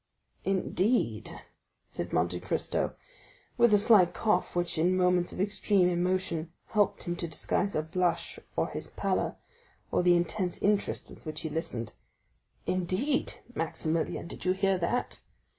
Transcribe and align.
"Indeed!" 0.43 1.41
said 1.85 2.11
Monte 2.11 2.39
Cristo 2.39 2.95
with 3.55 3.71
a 3.71 3.77
slight 3.77 4.15
cough 4.15 4.55
which 4.55 4.79
in 4.79 4.97
moments 4.97 5.31
of 5.31 5.39
extreme 5.39 5.87
emotion 5.87 6.51
helped 6.69 7.03
him 7.03 7.15
to 7.17 7.27
disguise 7.27 7.75
a 7.75 7.83
blush, 7.83 8.39
or 8.55 8.69
his 8.69 8.87
pallor, 8.87 9.35
or 9.91 10.01
the 10.01 10.15
intense 10.15 10.59
interest 10.63 11.07
with 11.11 11.23
which 11.27 11.41
he 11.41 11.49
listened; 11.51 11.93
"indeed, 12.65 13.33
Maximilian, 13.53 14.27
did 14.27 14.43
you 14.43 14.53
hear 14.53 14.79
that?" 14.79 15.21